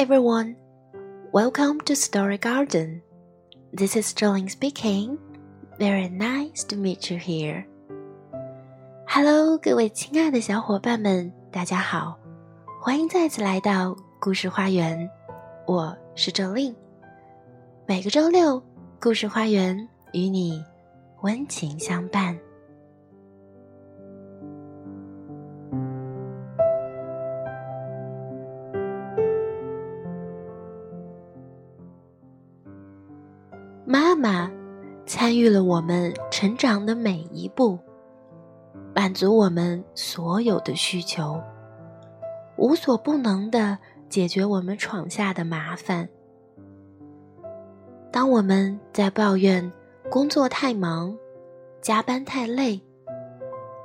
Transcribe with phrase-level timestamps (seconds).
[0.00, 0.56] everyone.
[1.30, 3.02] Welcome to Story Garden.
[3.70, 5.18] This is Jolin speaking.
[5.78, 7.66] Very nice to meet you here.
[9.06, 12.18] Hello，各位亲爱的小伙伴们，大家好，
[12.80, 15.06] 欢迎再次来到故事花园。
[15.66, 16.74] 我是 Jolin。
[17.86, 18.62] 每个周六，
[18.98, 20.64] 故事花园与你
[21.20, 22.38] 温情相伴。
[33.84, 34.50] 妈妈
[35.06, 37.78] 参与了我们成长的每一步，
[38.94, 41.40] 满足我们所有的需求，
[42.56, 43.76] 无所不能的
[44.08, 46.08] 解决我们闯下的麻烦。
[48.12, 49.72] 当我们在抱怨
[50.10, 51.16] 工作太忙、
[51.80, 52.80] 加班太累、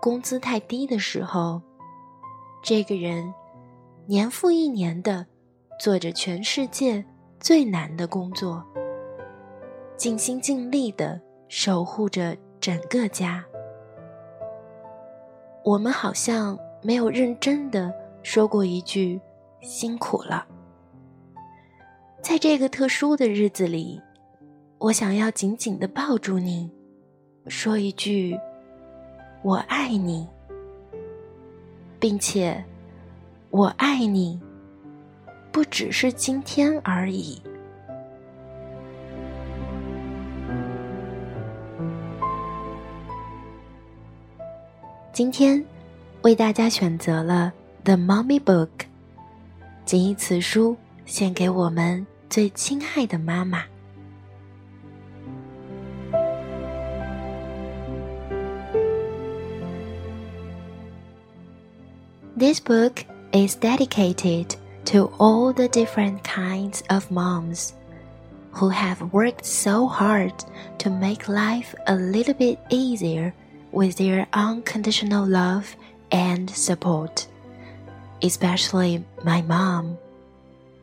[0.00, 1.60] 工资太低的时候，
[2.62, 3.32] 这个人
[4.06, 5.26] 年复一年的
[5.78, 7.04] 做着全世界
[7.38, 8.64] 最难的工作。
[10.00, 13.44] 尽心尽力的守护着整个家。
[15.62, 17.92] 我们好像没有认真的
[18.22, 19.20] 说过一句
[19.60, 20.46] “辛苦了”。
[22.22, 24.00] 在这个特殊的日子里，
[24.78, 26.70] 我想要紧紧的抱住你，
[27.48, 28.40] 说一句
[29.44, 30.26] “我爱你”，
[32.00, 32.64] 并且
[33.52, 34.40] “我爱你”
[35.52, 37.38] 不只是今天而已。
[45.19, 45.63] 今天
[46.23, 47.53] 为大家选择了《
[47.85, 48.67] The Mommy Book》，
[49.85, 50.75] 谨以此书
[51.05, 53.63] 献给我们最亲爱的妈妈。
[62.37, 64.55] This book is dedicated
[64.85, 67.69] to all the different kinds of moms
[68.51, 70.33] who have worked so hard
[70.79, 73.31] to make life a little bit easier
[73.72, 75.76] with their unconditional love
[76.10, 77.26] and support,
[78.22, 79.98] especially my mom.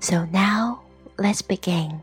[0.00, 0.82] So now
[1.18, 2.02] let's begin.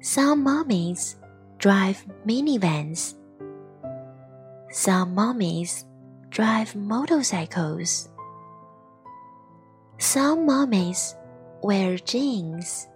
[0.00, 1.16] Some mommies
[1.66, 3.16] drive minivans.
[4.70, 5.82] Some mommies
[6.30, 8.08] drive motorcycles.
[9.98, 11.16] Some mommies
[11.64, 12.86] wear jeans.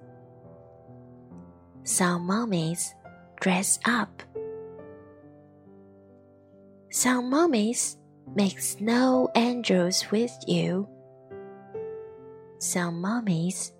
[1.82, 2.94] Some mommies
[3.40, 4.22] dress up.
[6.92, 7.96] Some mommies
[8.36, 10.88] make snow angels with you.
[12.60, 13.72] Some mommies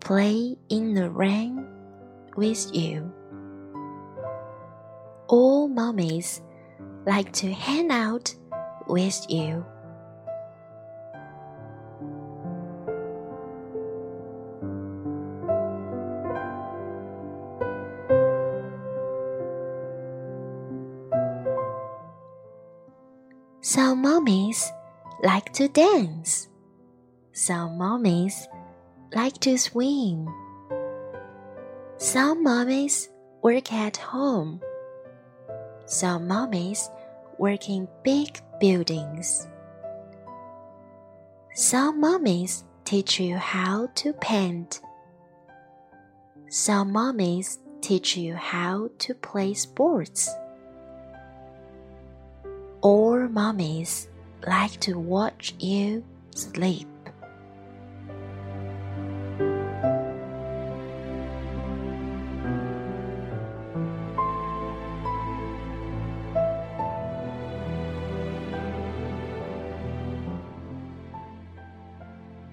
[0.00, 1.64] play in the rain
[2.34, 3.12] with you
[5.28, 6.42] all mummies
[7.06, 8.34] like to hang out
[8.86, 9.64] with you.
[23.60, 24.70] Some mummies
[25.22, 26.48] like to dance.
[27.32, 28.48] Some mummies
[29.14, 30.26] like to swim.
[31.98, 33.10] Some mummies
[33.42, 34.60] work at home
[35.88, 36.90] some mummies
[37.38, 39.48] work in big buildings.
[41.54, 44.82] Some mummies teach you how to paint.
[46.50, 50.28] Some mummies teach you how to play sports.
[52.82, 54.08] All mummies
[54.46, 56.04] like to watch you
[56.34, 56.97] sleep.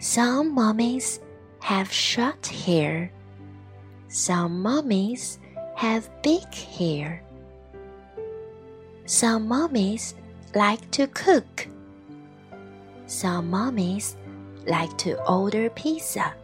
[0.05, 1.19] Some mummies
[1.61, 3.11] have short hair.
[4.07, 5.39] Some mummies
[5.73, 7.23] have big hair.
[9.07, 10.13] Some mummies
[10.53, 11.67] like to cook.
[13.07, 14.15] Some mummies
[14.67, 16.35] like to order pizza.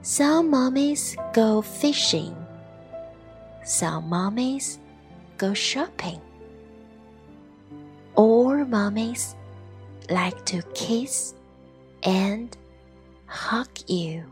[0.00, 2.34] Some mummies go fishing.
[3.64, 4.80] Some mummies
[5.36, 6.22] go shopping.
[8.14, 9.36] All mummies
[10.08, 11.34] like to kiss
[12.06, 12.56] and
[13.26, 14.24] hug you.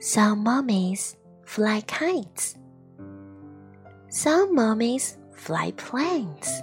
[0.00, 2.56] Some mummies fly kites.
[4.08, 6.62] Some mummies fly planes.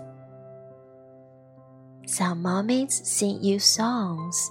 [2.08, 4.50] Some mummies sing you songs.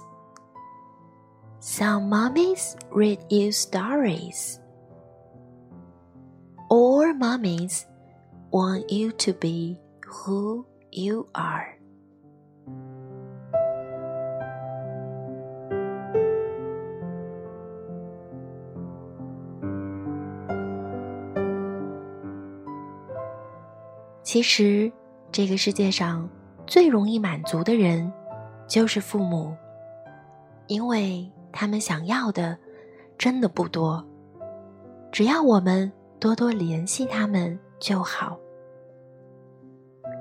[1.60, 4.60] Some mummies read you stories.
[6.68, 7.86] Or mummies
[8.50, 11.78] want you to be who you are.
[24.24, 24.90] “其实，
[25.30, 26.28] 这个世界上
[26.69, 28.13] 最容易满足的人，
[28.67, 29.55] 就是父母，
[30.67, 32.55] 因为他们想要的
[33.17, 34.05] 真的不多，
[35.11, 38.37] 只要我们多多联系他们就好。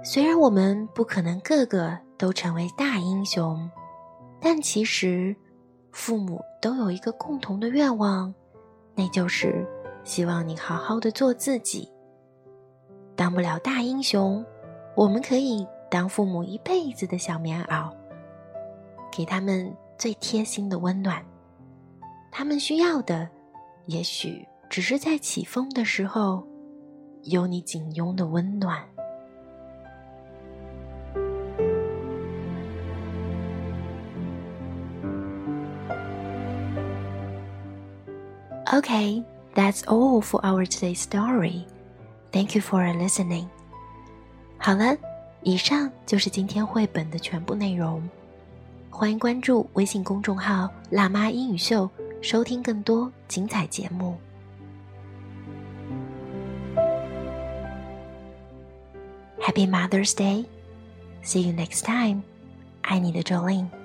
[0.03, 3.71] 虽然我们不可能个个都成为大英雄，
[4.41, 5.37] 但其实
[5.93, 8.35] 父母都有一个共同的愿望，
[8.95, 9.67] 那就是
[10.03, 11.93] 希望你好好的做自己。
[13.15, 14.43] 当不了大英雄，
[14.97, 15.67] 我们可以。
[15.91, 17.91] 当父母一辈子的小棉袄，
[19.11, 21.25] 给他们最贴心的温暖。
[22.31, 23.29] 他们需要的，
[23.87, 26.47] 也许只是在起风的时候，
[27.23, 28.85] 有你紧拥的温暖。
[38.71, 39.25] Okay,
[39.55, 41.65] that's all for our today's story.
[42.31, 43.47] Thank you for listening.
[44.59, 45.08] 好了。
[45.43, 48.07] 以上就是今天绘本的全部内容，
[48.91, 51.89] 欢迎关注微信公众号“辣妈英语秀”，
[52.21, 54.19] 收听更多精彩节目。
[59.41, 60.45] Happy Mother's Day!
[61.23, 62.23] See you next time.
[62.83, 63.78] 爱你的 Jolin。